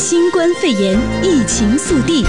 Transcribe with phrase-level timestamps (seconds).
[0.00, 2.24] 新冠肺炎疫情速递。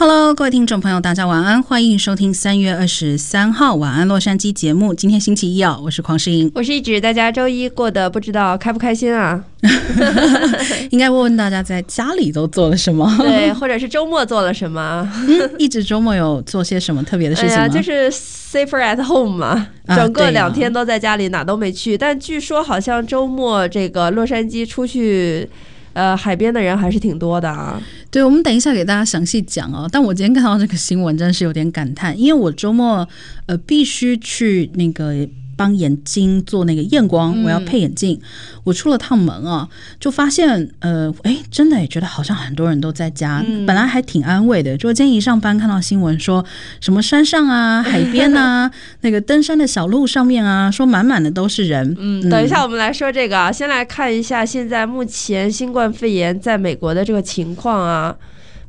[0.00, 4.94] Hello，各位听众朋友，大家晚安，欢迎收听三月二十三号晚安洛杉矶节目。
[4.94, 9.42] 今天星期一啊，我是狂诗莹，我是一直大家周一过得不知道开不开心啊？
[10.90, 13.12] 应该问问大家在家里都做了什么？
[13.18, 15.10] 对，或者是周末做了什么？
[15.26, 17.64] 嗯，一直周末有做些什么特别的事情吗？
[17.64, 21.96] 哎、就是 safer at home 嘛，整个两天都在家里，哪都没去。
[21.96, 25.50] 啊、但据说好像周末这个洛杉矶出去。
[25.92, 27.80] 呃，海边的人还是挺多的啊。
[28.10, 29.86] 对，我们等一下给大家详细讲啊。
[29.90, 33.08] 但我今天看到这个新闻，真是有点感叹，因为我周末
[33.46, 35.28] 呃必须去那个。
[35.58, 38.14] 帮眼睛做那个验光，我要配眼镜。
[38.14, 38.22] 嗯、
[38.62, 39.68] 我出了趟门啊，
[39.98, 43.42] 就发现呃，哎，真的也觉得好像很多人都在家。
[43.44, 46.44] 嗯、本来还挺安慰的，就今天一上班看到新闻说
[46.80, 51.96] 什么山上啊、 海边啊、那个登山的小路上面啊，说满满的都是人。
[51.98, 58.14] 嗯，等一下我们来说这个啊，先来看一下现在目前新冠肺炎在美国的这个情况啊。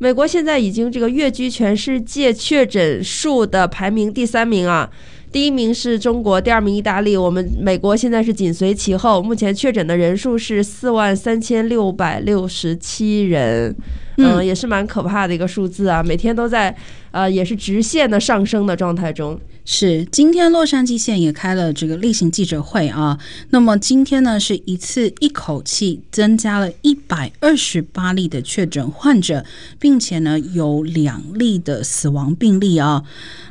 [0.01, 4.89] 美国现在已经这个跃居全世界确诊数的排名第三名啊。
[5.31, 9.21] 第一名是中国，第二名意大利，我们美国现在是紧随其后。
[9.21, 13.75] 目前确诊的人数是四万三千六百六十七人，
[14.19, 16.75] 嗯，嗯，也是蛮可怕的一个数字啊，每天都在
[17.11, 19.39] 呃，也是直线的上升的状态中。
[19.65, 23.19] 是，今天洛杉矶县也开了这个例行记者会啊。
[23.51, 29.45] 那么今天呢，是一次一口气增加了一百二十八例的确诊患者，
[29.77, 33.03] 并且呢有两例的死亡病例啊。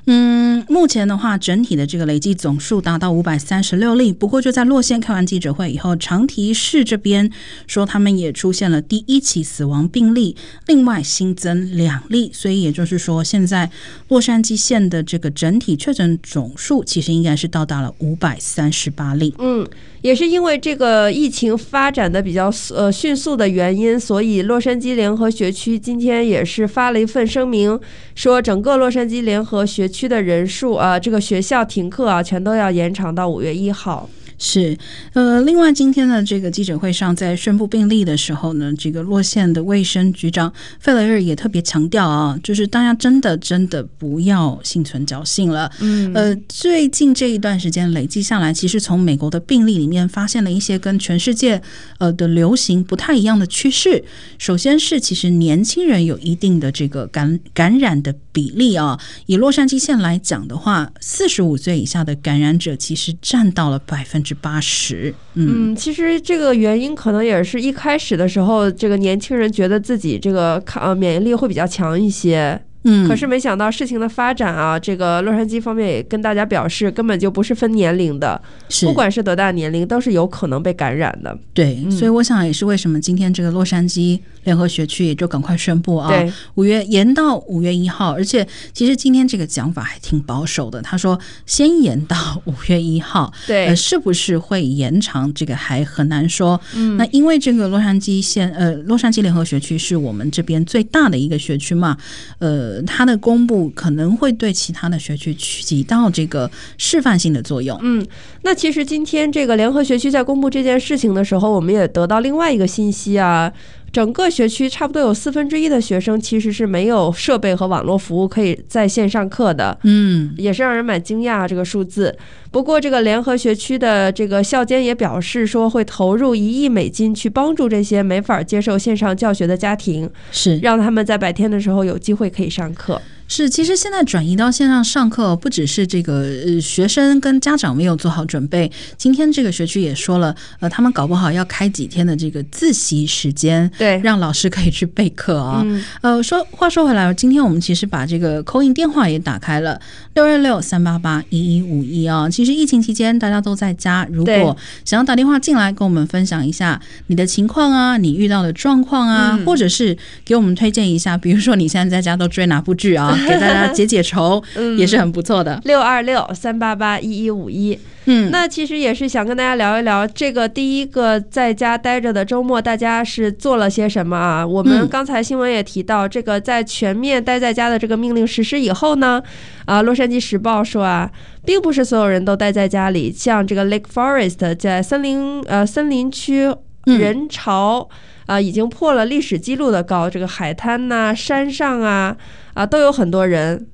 [0.06, 4.12] 嗯，目前的话，整体的这个累计总数达到五百三十六例。
[4.12, 7.30] 不过就在洛县开完记者会以后，长堤市这边
[7.68, 10.34] 说他们也出现了第一起死亡病例，
[10.66, 12.30] 另外新增两例。
[12.34, 13.70] 所以也就是说，现在
[14.08, 16.18] 洛杉矶县的这个整体确诊。
[16.22, 19.34] 总数其实应该是到达了五百三十八例。
[19.38, 19.66] 嗯，
[20.02, 27.78] 也是因为这个疫情发展的比较呃迅速的原因，所以洛杉矶联合学区今天也是发了一份声明，
[28.14, 34.08] 说整个洛杉矶联合学区的人数啊，这个学校停课啊，全都要延长到五月一号。
[34.38, 34.78] 是，
[35.14, 45.68] 呃，另外今天的这个记者会上，在宣布病例的时候呢，这个洛县的卫生局长费雷尔也特别强调啊，就是大家真的真的不要心存侥幸了。
[45.80, 51.60] 嗯，呃，最近这一段时间累计下来，其实从美国的病例里面发现了一些跟全世界
[51.98, 54.04] 呃的流行不太一样的趋势。
[54.38, 64.27] 首先是其实年轻人有一定的这个感感染的比例啊，以洛杉矶县来讲的话，四十五岁以下的感染者其实占到了百分之。
[64.28, 72.60] 是八十，嗯，其实这个原因可能也是一开始的时候，这个年轻人觉得自己这个抗呃免疫力会比较强一些。
[72.84, 81.36] 嗯，可是没想到事情的发展啊，这个洛杉矶方面也跟大家表示，根本就不是分年龄的，是不管是多大年龄都是有可能被感染的。
[81.52, 86.10] 对，嗯、所以我想也是为什么今天这个洛杉矶联合学区也就赶快宣布啊，
[86.54, 96.58] 五月延到五月一号，而且其实今天这个讲法还挺保守的，他说先延到 五月一号，对，呃，是不是会延长这个还很难说。
[96.76, 101.96] 嗯，那因为这个洛杉矶县呃洛杉矶联合学区是我们这边最大的一个学区嘛，
[102.38, 102.77] 呃。
[102.86, 107.78] 它的公布可能会对其他的学区起到这个示范性的作用。
[107.82, 108.06] 嗯，
[108.42, 113.52] 那其实今天这个联合学区在公布这件事情的时候，我们也得到另外一个信息啊。
[113.90, 122.16] 整个学区差不多有四分之一的学生其实是没有设备和网络服务可以在线上课的，嗯，也是让人蛮惊讶这个数字。
[122.50, 133.00] 不过这个联合学区的这个校监也表示说会投入一亿美金去帮助这些没法接受线上教学的家庭，是让他们在白天的时候有机会可以上课。
[133.30, 138.70] 是，其实现在转移到线上上课，不只是这个呃学生跟家长没有做好准备。
[138.96, 145.60] 今天这个学区也说了，呃，他们搞不好要开几天的这个自习时间，对，让老师可以去备课啊。
[145.62, 149.78] 嗯、呃，说话说回来，今天我们其实把这个 call in 电话也打开了，
[150.14, 152.30] 六二六三八八一一五一啊。
[152.30, 163.17] 其实疫情期间大家都在家，如果想要打电话进来跟我们分享一下你的情况啊，你遇到的状况啊，嗯、或者是给我们推荐一下，比如说你现在在家都追哪部剧啊？
[163.26, 164.42] 给大家解解愁，
[164.78, 165.60] 也是很不错的。
[165.64, 174.46] 六二六三八八一一五一，嗯，那其实也是想跟大家聊一聊这个第一个在家待着的周末，大家是做了些什么啊？
[174.46, 179.22] 我们刚才新闻也提到，这个在全面待在家的这个命令实施以后呢，
[179.64, 181.10] 啊，《洛杉矶时报》说啊，
[181.44, 186.52] 并不是所有人都待在家里，像这个 Lake Forest 在森林呃森林区
[186.84, 187.88] 人潮。
[188.28, 192.14] 啊，已经破了历史记录的高，这个海滩呐、啊、山上啊，
[192.58, 193.66] 啊，都有很多人。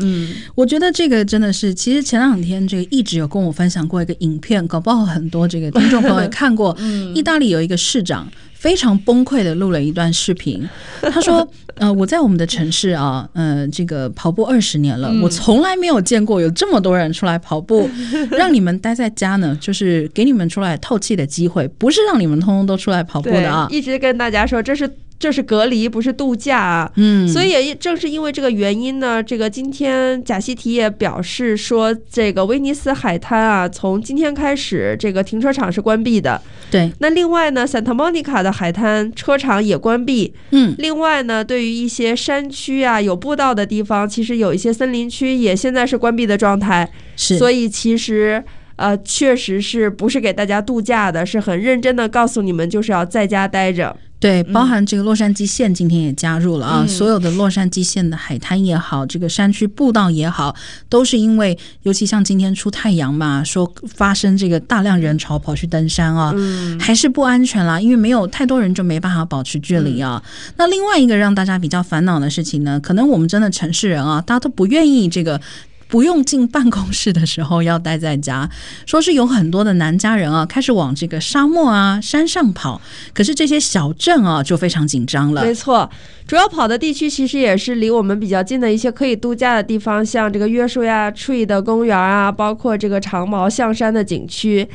[0.00, 6.72] 嗯，我觉得这个真的是，其实前两天这个一直有跟我分享过一个影片，搞不好很多这个听众朋友也看过。
[6.78, 10.64] 嗯，意大利有一个市长非常崩溃的录了一段视频，
[11.02, 11.44] 他说
[11.74, 17.90] ：“呃，我在我们的城市啊，呃，这个跑步二十年了，嗯、我从来没有见过有这么多人出来跑步，
[18.30, 24.88] 让你们待在家呢，就是给你们出来透气的机会，不是让你们通通都出来跑步的啊。”一直跟大家说这是。
[25.18, 26.92] 这是隔离，不是度假啊。
[26.94, 36.40] 嗯，所以也正是因为这个原因呢，这个今天贾西提也表示说，这个威尼斯海滩啊，从今天开始，这个停车场是关闭的。
[36.70, 36.90] 对。
[37.00, 40.32] 那另外呢，Santa Monica 的海滩车场也关闭。
[40.50, 40.74] 嗯。
[40.78, 46.88] 另外呢，对于一些山区啊，有步道的地方，其实有一些森林区也现在是关闭的状态。
[47.16, 47.36] 是。
[47.38, 48.44] 所以其实
[48.76, 53.96] 呃，确实是不是给大家度假的，是很认真的告诉你们，就是要在家待着。
[54.20, 60.54] 对，包含这个洛杉矶县今天也加入了啊，嗯、所有的洛杉矶县的海滩也好，这个山区步道也好，
[60.88, 70.20] 都是因为，尤其像今天出太阳嘛，说发生这个大量人潮跑去登山啊，嗯、还是不安全啦，因为没有太多人就没办法保持距离啊。
[70.24, 75.40] 嗯、那另外一个让大家比较烦恼的事情呢，可能我们真的城市人啊，大家都不愿意这个。
[75.88, 78.48] 不用进办公室的时候要待在家，
[78.86, 82.80] 说是有很多的南家人啊，开始往这个沙漠啊、山上跑，
[83.12, 85.42] 可是这些小镇啊就非常紧张了。
[85.42, 85.90] 没错，
[86.26, 94.68] 主要跑的地区其实也是离我们比较近的一些可以度假的地方，像这个约书亚 Tree 的公园啊，包括这个长毛象山的景区。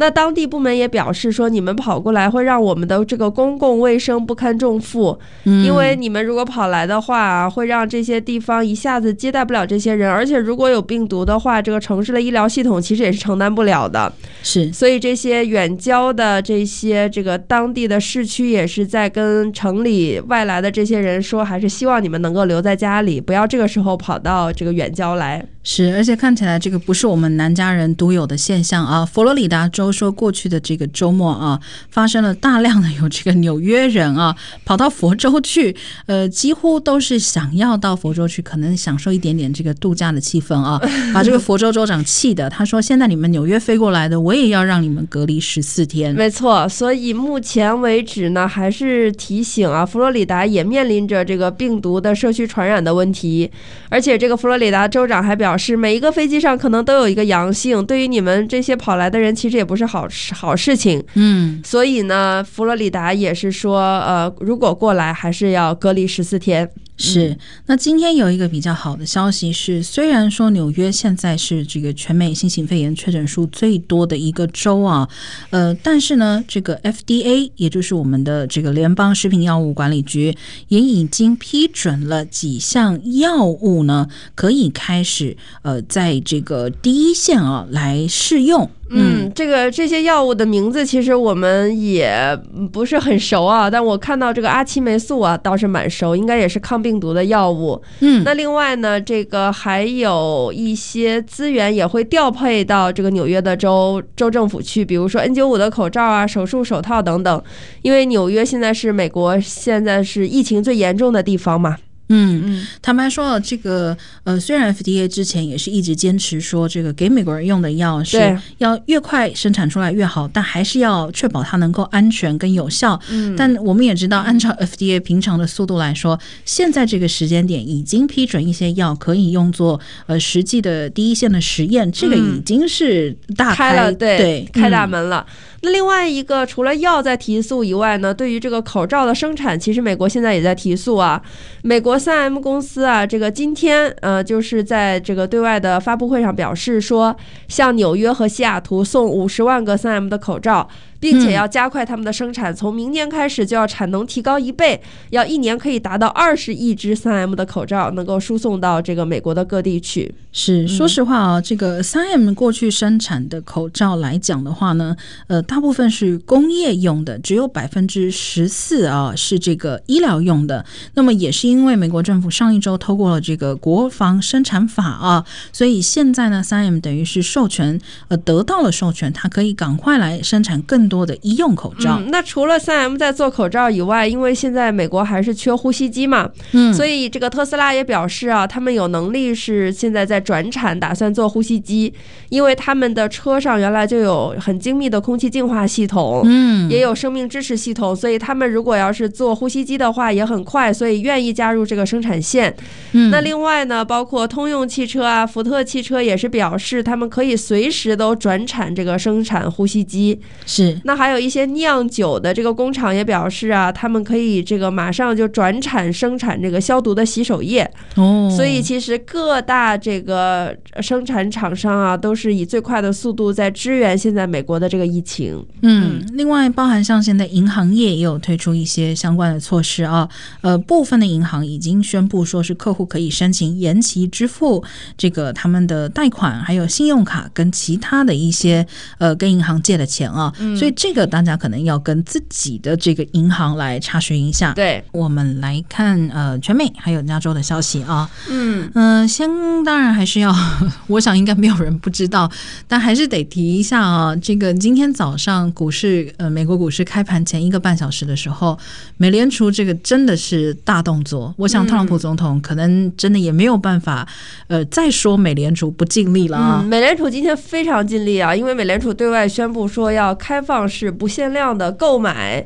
[0.00, 14.12] 那当地部门也表示说，你们跑过来会让我们的这个公共卫生不堪重负，嗯，因为你们如果跑来的话，会让这些地方一下子接待不了这些人，而且如果有病毒的话，这个城市的医疗系统其实也是承担不了的。
[14.42, 25.44] 是，所以这些远郊的这些这个当地的市区也是在跟城里外来的这些人说，还是希望你们能够留在家里，不要这个时候跑到这个远郊来。
[25.70, 29.04] 是，而且看起来这个不是我们南家人独有的现象啊。
[29.04, 31.60] 佛罗里达州说，过去的这个周末啊，
[31.90, 34.34] 发生了大量的有这个纽约人啊
[34.64, 35.76] 跑到佛州去，
[36.06, 40.80] 呃，几乎都是想要到佛州去，可能享受一点点这个度假的气氛啊，
[41.12, 42.48] 把这个佛州州长气的。
[42.48, 53.50] 他说：“现在你们纽约飞过来的，我也要让你们隔离十四天。”没错，所以目前为止呢，还是提醒啊，佛罗里达也面临着这个病毒的社区传染的问题，
[53.90, 55.68] 而且这个佛罗里达州长还表示。
[55.68, 61.04] 是每一个飞机上可能都有一个阳性，对于你们这些跑来的人，其实也不是好事好事情。
[61.12, 66.70] 嗯，所以呢，佛罗里达也是说，呃，如果过来还是要隔离十四天。
[67.00, 75.08] 是，那今天有一个比较好的消息是，虽然说纽约现在是这个全美新型肺炎确诊数最多的一个州啊，
[75.50, 80.36] 呃，但是呢，这个 FDA 也就是我们的这个联邦食品药物管理局
[80.66, 88.68] 也已经批准了几项药物呢，可以开始呃，在这个第一线啊来试用。
[88.90, 92.38] 嗯，这个这些药物的名字其实我们也
[92.72, 97.80] 不是很熟啊，但我看到这个阿奇霉素啊倒是蛮熟，应该也是抗病毒的药物。
[98.00, 107.42] 嗯，那另外呢，这个还有一些资源也会调配到这个纽约的州州政府去，比如说 N95 的口罩啊、手术手套等等，
[107.82, 111.76] 因为纽约现在是美国现在是疫情最严重的地方嘛。
[112.08, 112.42] 嗯。
[112.46, 123.00] 嗯，坦白说，这个呃，虽然 FDA 之前也是一直坚持说，这个给美国人用的药是要越快生产出来越好，但还是要确保它能够安全跟有效。
[123.10, 135.26] 嗯，但我们也知道，按照 FDA 平常的速度来说，现在这个时间点已经批准一些药可以用作呃实际的第一线的实验，这个已经是大开，开了，对，对，开大门了。
[135.28, 141.20] 嗯那另外一个，除了药在提速以外呢，对于这个口罩的生产，其实美国现在也在提速啊。
[141.62, 147.16] 美国三 M 公司啊，这个今天呃，就是在这个对外的发布会上表示说，
[147.48, 150.68] 向纽约和西雅图送五十万个三 M 的口罩。
[151.00, 160.12] 并且要加快他们的生产，从明年开始就要产能提高一倍，要一年可以达到二十亿只三 M 的口罩能够输送到这个美国的各地去。
[160.32, 164.96] 是，说实话啊，这个三 M 过去生产的口罩来讲的话呢，
[165.28, 170.64] 呃，大部分是工业用的，只有百分之十四啊是这个医疗用的。
[170.94, 180.87] 那么也是因为美国政府上一周通过了这个国防生产法啊，所以现在呢三 M 等于是授权，呃，得到了授权，它可以赶快来生产更。
[180.88, 181.98] 更多的医用口罩。
[182.00, 191.92] 嗯、那除了三 M 在做口罩以外，因为现在美国还是缺呼吸机嘛，嗯，所以这个特斯拉也表示啊，他们有能力是现在在转产，打算做呼吸机，
[192.30, 202.54] 因为他们的车上原来就有很精密的空气净化系统，嗯，也有生命支持系统，所以他们如果要是做呼吸机的话也很快，所以愿意加入这个生产线。
[202.92, 210.18] 嗯，那另外呢，包括通用汽车啊、福特汽车也是表示他们可以随时都转产这个生产呼吸机。
[210.46, 217.68] 是，那还有一些酿酒的这个工厂也表示啊，他们可以这个马上就转产生产这个消毒的洗手液。
[217.96, 225.44] 哦，所以其实各大这个生产厂商啊，都是以最快的速度在支援现在美国的这个疫情。
[225.62, 230.08] 嗯，另外包含像现在银行业也有推出一些相关的措施啊，
[230.40, 234.62] 呃，部分的银行已经宣布说是客户可以申请延期支付
[234.96, 238.66] 这个他们的贷款，还有信用卡跟其他的一些
[238.98, 240.32] 呃跟银行借的钱啊。
[240.38, 244.52] 嗯，所以这个大家可能要跟自己的这个银行来查询一下。
[244.52, 248.08] 对，我们来看呃全美还有加州的消息啊。
[248.30, 249.28] 嗯嗯、呃，先
[249.64, 250.34] 当然还是要，
[250.88, 252.30] 我想应该没有人不知道，
[252.66, 254.14] 但还是得提一下啊。
[254.16, 258.58] 这个今天早上股市呃美国股市开盘前一个半小时的时候，
[258.96, 261.34] 美联储这个真的是大动作。
[261.36, 264.06] 我想特朗普总统可能真的也没有办法
[264.46, 266.60] 呃再说美联储不尽力了啊。
[266.62, 272.44] 嗯、美联储今天非常尽力啊，因为美联储对外宣布说要开放 是不限量的购买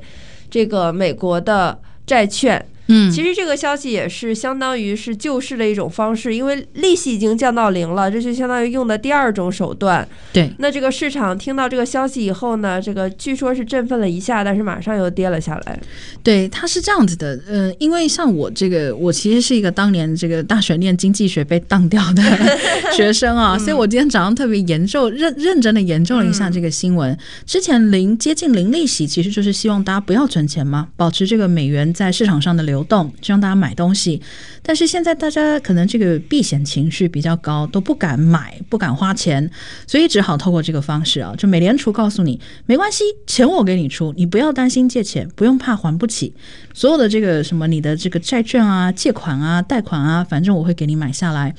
[0.50, 2.66] 这个美国的债券。
[2.94, 10.06] 嗯，其实这个消息也是相当于是救市的一种方式，因为利息已经降到零了，这就相当于用的第二种手段。
[10.30, 15.80] 对，那这个市场听到这个消息以后呢，这个据说是振奋了一下，但是马上又跌了下来。
[16.22, 22.22] 对，它是这样子的，呃，因为像我这个，我其实是一个当年这个大学念经济学被当掉的
[22.94, 27.16] 学生啊，所以我今天早上特别研究认认真的研究了一下这个新闻。
[27.46, 32.82] 之前零接近零利息，其实就是希望大家不要存钱嘛，保持这个美元在市场上的流。
[32.83, 34.21] 流动，让大家买东西，
[34.62, 39.49] 但是现在大家可能这个避险情绪比较高，都不敢买，不敢花钱，
[39.87, 46.35] 所以只好透过这个方式啊，就美联储告诉你，没关系，钱我给你出，你不要担心借钱，不用怕还不起，
[46.75, 51.55] 所有的这个什么你的这个债券啊、借款啊、贷款啊，反正我会给你买下来。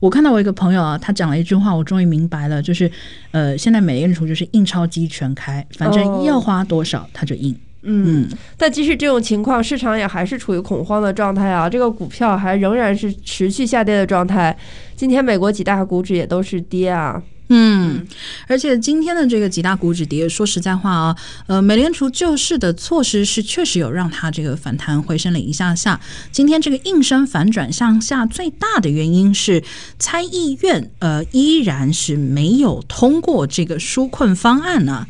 [0.00, 2.90] 我看到我一个朋友啊，他讲了一句话，我终于明白了，就是
[3.32, 7.56] 呃，现在美联储就是印钞机全开，反正要花多少他就印。
[7.82, 11.68] 嗯，但即使这种情况，市场也还是处于恐慌的状态啊。
[11.68, 14.56] 这个股票还仍然是持续下跌的状态。
[14.94, 17.20] 今天美国几大股指也都是跌啊。
[17.54, 18.06] 嗯，
[18.46, 21.16] 而且今天的这个几大股指跌，说实在话啊，
[21.48, 26.00] 呃，美联储救市的措施是确实有让它这个反弹回升了一下下。
[26.30, 29.62] 今天这个应声反转向下，最大的原因是
[29.98, 35.08] 参议院呃依然是没有通过这个纾困方案呢、啊。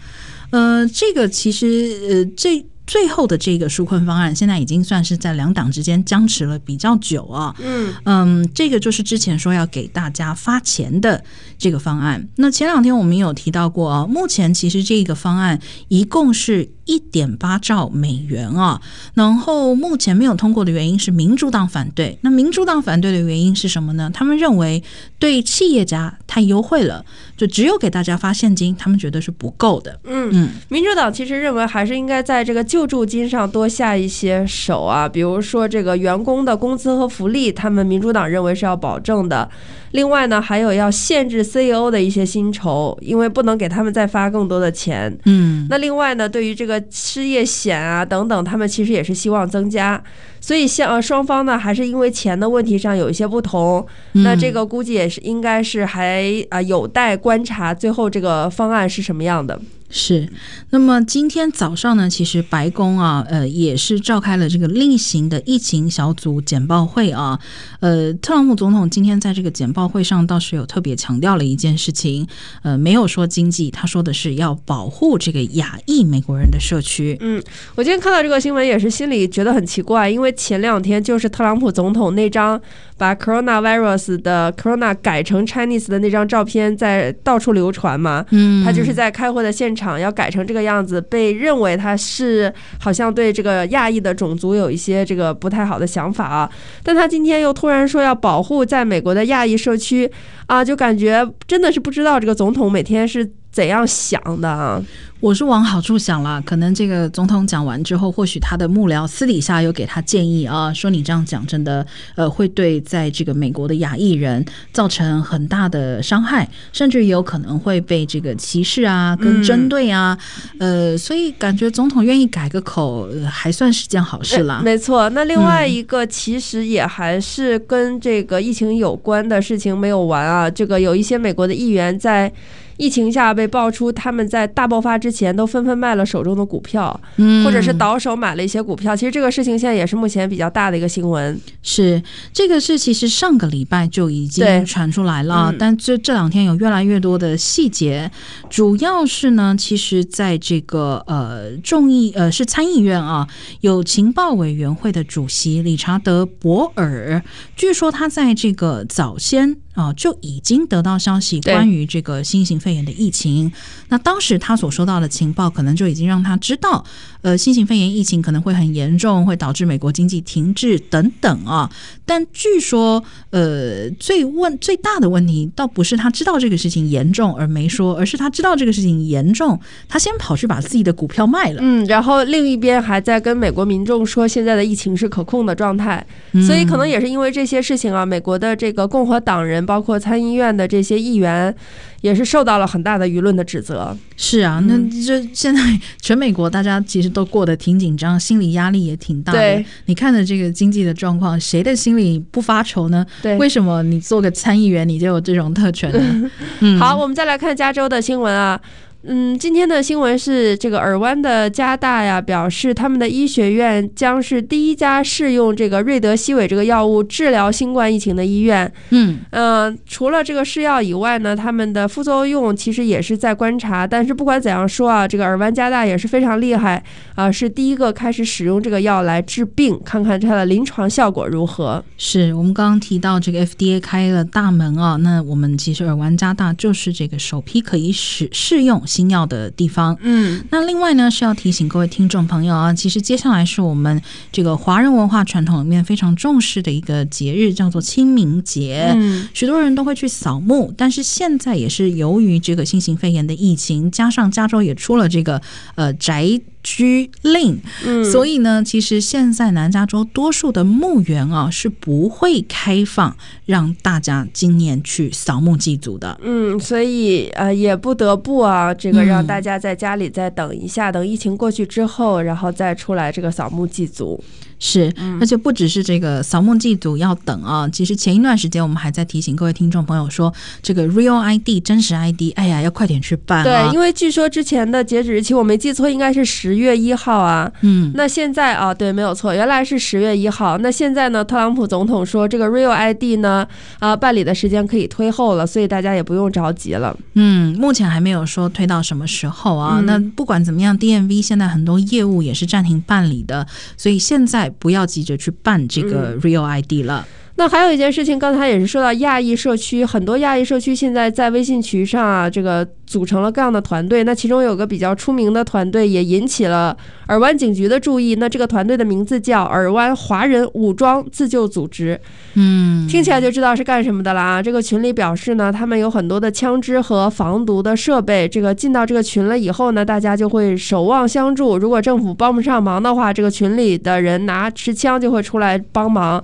[0.53, 1.67] 呃，这个其实
[2.09, 7.55] 呃，这最后的这个纾困方案，现在已经算是在两党之间僵持了比较久啊。
[7.63, 11.25] 嗯嗯，这个就是之前说要给大家发钱的
[11.57, 12.29] 这个方案。
[12.37, 18.81] 那前两天我们有提到过啊，目前其实这个方案一共是一点八兆美元啊。
[19.15, 22.19] 然后目前没有通过的原因是民主党反对。
[22.23, 24.11] 那民主党反对的原因是什么呢？
[24.13, 24.83] 他们认为
[25.19, 27.05] 对企业家太优惠了。
[27.35, 29.99] 就只有给大家发现金，他们觉得是不够的。
[30.05, 39.51] 嗯嗯，民主党其实认为还是应该在这个救助金上多下一些手啊，比如说这个员工的工资和福利，他们民主党认为是要保证的。
[39.91, 45.13] 另外呢，还有要限制 CEO 的一些薪酬，因为不能给他们再发更多的钱。
[45.25, 50.03] 嗯，那另外呢，对于这个失业险啊等等，他们其实也是希望增加。
[50.41, 53.85] 所以像呃双方呢，还是因为钱的问题上有一些不同。
[54.13, 59.61] 那这个估计也是应该是还啊有待观察，最后这个方案是什么样的。
[59.95, 60.27] 是，
[60.71, 67.39] 那么今天早上呢，其实白宫啊，呃，也是召开了这个例行的疫情小组简报会啊。
[67.81, 72.27] 呃，特朗普总统今天在这个简报会上倒是有特别强调了一件事情，
[72.63, 77.19] 呃，没有说经济，他说的是要保护这个亚裔美国人的社区。
[77.21, 77.43] 嗯，
[77.75, 82.59] 我今天看到这个新闻也是心里觉得很奇怪，因为前两天就是特朗普总统那张
[82.97, 88.25] 把 coronavirus 的 corona 改成 Chinese 的那张照片在到处流传嘛。
[88.31, 89.82] 嗯，他就是在开会的现场。
[89.83, 96.49] 场要改成这个样子，被认为他是好像对这个亚裔的种族有一些这个不太好的想法啊。
[96.85, 100.09] 但他今天又突然说要保护在美国的亚裔社区
[100.47, 104.83] 啊，就感觉真的是不知道这个总统每天是怎样想的啊？
[105.23, 111.87] 我是往好处想了，可能这个总统讲完之后，或许他的幕僚私底下有给他建议啊，说你这样讲真的，
[112.17, 120.19] 呃，会对在这个美国的亚裔人造成很大的伤害，甚至有可能会被这个歧视啊，跟针对啊，
[120.59, 124.61] 嗯、呃，所以感觉总统愿意改个口，还算是件好事啦。
[124.65, 132.33] 没错，那另外一个其实也还是跟这个疫情有关的事情没有完啊，这个有一些美国的议员在。
[132.79, 138.97] 疫情下被爆出，他们在大爆发之前都纷纷卖了手中的股票，嗯，或者是倒手买了一些股票。
[138.97, 141.39] 其实这个事情现在也是目前比较大的一个新闻。
[141.63, 142.03] 是
[142.33, 148.11] 这个是其实上个礼拜就已经传出来了，嗯、但这这两天有越来越多的细节。
[148.49, 153.29] 主要是呢，其实在这个呃众议呃是参议院啊，
[153.61, 157.23] 有情报委员会的主席理查德·博尔，
[157.55, 159.59] 据说他在这个早先。
[159.75, 163.51] 啊、哦，就已经得到消息关于这个新型肺炎的疫情。
[163.89, 166.85] 那当时他所收到的情报，可能就已经让他知道，
[167.23, 171.71] 呃，新型肺炎疫情可能会很严重，会导致美国经济停滞等等啊。
[172.05, 181.61] 但据说，呃，最问最大的问题，倒不是他知道这个事情严重而没说，而是他知道这个事情严重，他先跑去把自己的股票卖了。
[181.63, 186.05] 嗯，然后另一边还在跟美国民众说，现在的疫情是可控的状态。
[186.47, 189.63] 所以可能也是因为这些事情啊，美国的这个共和党人。
[189.73, 191.55] 包括参议院的这些议员，
[192.03, 193.97] 也是受到了很大的舆论的指责。
[194.19, 195.61] 是啊，那这现在
[196.01, 199.39] 全美国大家其实都过得挺紧张，心理压力也挺大的。
[199.39, 203.07] 对，你看着这个经济的状况，谁的心里不发愁呢？
[203.23, 206.31] 对，为什么你做个参议员你就有这种特权呢？
[206.61, 208.61] 嗯，好，我们再来看加州的新闻啊。
[209.05, 218.73] 嗯，今天的新闻是这个尔湾的加大呀，表示他们的医学院将是第一家试用这个瑞德西韦这个药物治疗新冠疫情的医院。
[218.91, 223.85] 嗯，呃，除了这个试药以外呢，他们的副作用其实也是在观察。
[223.85, 226.81] 但是不管怎样说啊，这个尔湾加大也是非常厉害
[227.17, 231.85] 啊，是第一个开始使用这个药来治病，看看它的临床效果如何。
[231.97, 238.81] 是我们刚刚提到这个 FDA 开了大门啊，那我们其实尔湾加大就是这个首批可以使试用。
[238.93, 248.93] 新药的地方，嗯，那另外呢是要提醒各位听众朋友啊，其实接下来是我们这个华人文化传统里面非常重视的一个节日，叫做清明节。
[248.95, 255.41] 嗯，许多人都会去扫墓，但是现在也是由于这个新型肺炎的疫情，加上加州也出了这个
[255.77, 256.39] 呃宅。
[256.63, 263.17] 居令，嗯，所以呢，其实现在南加州多数的墓园啊是不会开放
[263.47, 274.23] 让大家今年去扫墓祭祖的，嗯，所以呃也不得不啊，这个让大家在家里再等一下，嗯，等疫情过去之后，然后再出来这个扫墓祭祖。
[274.65, 283.43] 是，而且不只是这个扫墓祭祖要等啊，其实前一段时间我们还在提醒各位听众朋友说，这个 Real ID 真实 ID，哎呀，要快点去办啊。
[283.43, 287.51] 对，因为据说之前的截止日期我没记错，应该是十月一号啊。
[287.63, 290.57] 嗯，那现在啊，对，没有错，原来是十月一号。
[290.59, 293.45] 那现在呢，特朗普总统说这个 Real ID 呢，
[293.81, 296.97] 啊，办理的时间可以推后了，所以大家也不用着急了。
[297.15, 299.79] 嗯，目前还没有说推到什么时候啊。
[299.81, 303.45] 嗯，那不管怎么样，DMV 现在很多业务也是暂停办理的，
[303.77, 304.52] 所以现在。
[304.59, 307.07] 不要急着去办这个 Real ID 了。
[307.09, 307.23] 嗯。
[307.35, 314.05] 那还有一件事情，刚才也是说到亚裔社区，很多亚裔社区现在在微信群上啊，这个组成了各样的团队。
[314.05, 318.17] 那其中有个比较出名的团队，也引起了尔湾警局的注意。
[318.17, 321.99] 那这个团队的名字叫尔湾华人武装自救组织。
[322.35, 324.43] 嗯，听起来就知道是干什么的了啊。
[324.43, 328.29] 这个群里表示呢，他们有很多的枪支和防毒的设备。
[328.29, 331.57] 这个进到这个群了以后呢，大家就会守望相助。
[331.57, 336.23] 如果政府帮不上忙的话，这个群里的人拿持枪就会出来帮忙。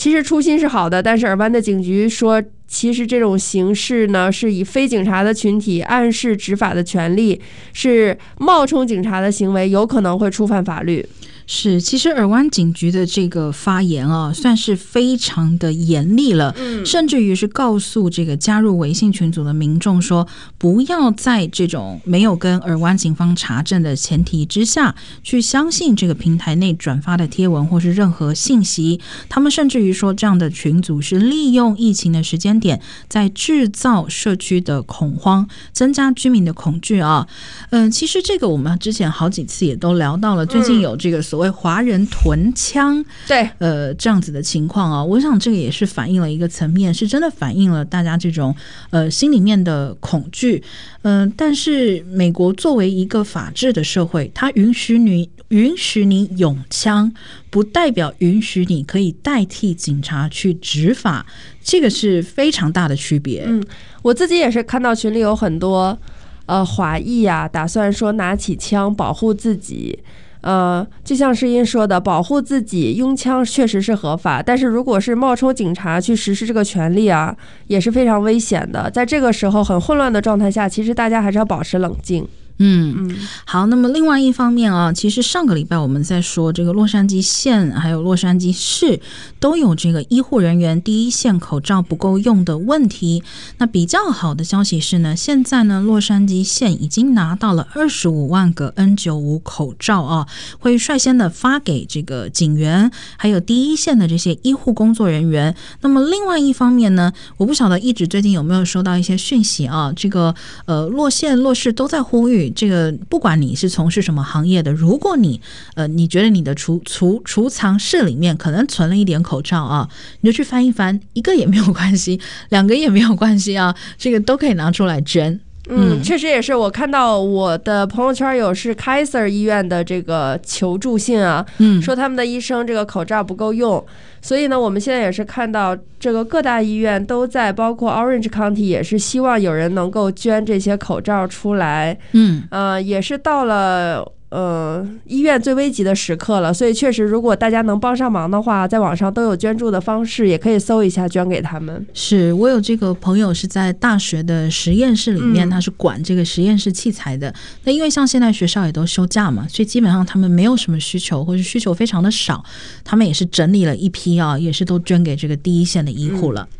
[0.00, 7.38] 其实初心是好的，但是尔湾的警局说，其实这种形式呢，是以非警察的群体暗示执法的权利，
[7.74, 11.06] 是冒充警察的行为，有可能会触犯法律。
[11.52, 29.00] 是，其实尔湾警局的这个发言啊，算是非常的严厉了，嗯，甚至于是告诉这个加入微信群组的民众说，不要在这种没有跟尔湾警方查证的前提之下去相信这个平台内转发的贴文或是任何信息。
[29.28, 37.26] 他们甚至于说，这样的群组是利用疫情的时间点，在制造社区的恐慌，增加居民的恐惧啊。
[37.70, 41.39] 嗯，其实这个我们之前好几次也都聊到了，最近有这个所。
[41.40, 48.54] 为华人囤枪，对，呃，这样子的情况啊，我想这个也是反映了一个层面，是真的反映了大家这种
[48.90, 50.62] 呃心里面的恐惧。
[51.02, 57.12] 嗯、呃，但是美国作为一个法治的社会，它允许你允许你拥枪，
[57.50, 61.26] 不代表允许你可以代替警察去执法，
[61.62, 63.44] 这个是非常大的区别。
[63.46, 63.64] 嗯，
[64.02, 65.98] 我自己也是看到群里有很多。
[66.46, 69.96] 呃华裔啊，打算说拿起枪保护自己。
[70.42, 78.90] 呃，就像世音说的，保护自己拥枪确实是合法，但是如果是冒充警察去实施这个权利啊，也是非常危险的。
[78.90, 82.26] 在这个时候很混乱的状态下，其实大家还是要保持冷静。
[82.62, 83.66] 嗯嗯，好。
[83.66, 89.00] 那么另外一方面啊，其实上个礼拜我们在说这个洛杉矶县还有洛杉矶市
[89.38, 93.22] 都有这个医护人员第一线口罩不够用的问题。
[93.56, 100.26] 那比较好的消息是呢，现在呢洛杉矶县已经拿到了二十五万个 N95 口罩啊，
[100.58, 105.56] 会率先的发给这个警员还有第一线的这些医护工作人员。
[105.80, 110.34] 那么另外一方面呢，我不晓得一直最近有没有收到一些讯息啊，这个
[110.66, 112.49] 呃洛县洛市都在呼吁。
[112.54, 115.40] 这个不管你是从事什么行业的，如果你
[115.74, 119.88] 呃你觉得你的储储储藏室里面可能存了一点口罩啊，
[120.20, 125.40] 你就去翻一翻，一个也没有关系，两个也没有关系啊，这个都可以拿出来捐。
[125.70, 133.84] 嗯，确实也是，我看到我的朋友圈有是 Kaiser 医院的这个求助信啊，嗯，说他们的医生这个口罩不够用，
[134.20, 144.04] 所以呢，我们现在也是看到这个各大医院都在，包括 Orange County 也是希望有人能够捐这些口罩出来，嗯，呃，也是到了。
[144.30, 151.84] 呃，医院最危急的时刻了，所以确实，如果大家能帮上忙的话，在网上都有捐助的方式，也可以搜一下捐给他们。
[151.92, 157.28] 是我有这个朋友是在大学的实验室里面，他是管这个实验室器材的。
[157.30, 162.44] 嗯、那因为像现在学校也都休假嘛，所以基本上他们没有什么需求，或者需求非常的少，
[162.84, 166.48] 他们也是整理了一批啊，也是都捐给这个第一线的医护了。
[166.52, 166.59] 嗯、